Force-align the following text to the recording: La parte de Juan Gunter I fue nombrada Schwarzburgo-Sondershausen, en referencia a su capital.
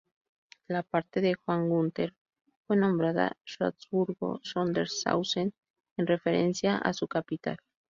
La 0.67 0.81
parte 0.81 1.21
de 1.21 1.35
Juan 1.35 1.69
Gunter 1.69 2.09
I 2.09 2.13
fue 2.65 2.75
nombrada 2.75 3.37
Schwarzburgo-Sondershausen, 3.45 5.53
en 5.95 6.07
referencia 6.07 6.77
a 6.79 6.91
su 6.93 7.07
capital. 7.07 7.57